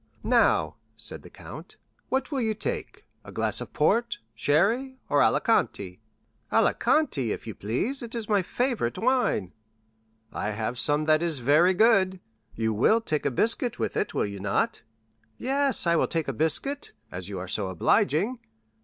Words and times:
"Now," 0.23 0.77
said 0.95 1.21
the 1.21 1.29
count, 1.29 1.77
"what 2.09 2.31
will 2.31 2.41
you 2.41 2.55
take—a 2.55 3.31
glass 3.31 3.61
of 3.61 3.67
sherry, 4.33 4.83
port, 4.83 4.97
or 5.09 5.21
Alicante?" 5.21 5.99
"Alicante, 6.51 7.31
if 7.31 7.45
you 7.45 7.53
please; 7.53 8.01
it 8.01 8.15
is 8.15 8.27
my 8.27 8.41
favorite 8.41 8.97
wine." 8.97 9.53
"I 10.31 10.53
have 10.53 10.79
some 10.79 11.05
that 11.05 11.21
is 11.21 11.37
very 11.37 11.75
good. 11.75 12.19
You 12.55 12.73
will 12.73 12.99
take 12.99 13.27
a 13.27 13.29
biscuit 13.29 13.77
with 13.77 13.95
it, 13.95 14.15
will 14.15 14.25
you 14.25 14.39
not?" 14.39 14.81
"Yes, 15.37 15.85
I 15.85 15.95
will 15.95 16.07
take 16.07 16.27
a 16.27 16.33
biscuit, 16.33 16.93
as 17.11 17.29
you 17.29 17.37
are 17.37 17.47
so 17.47 17.67
obliging." 17.67 18.39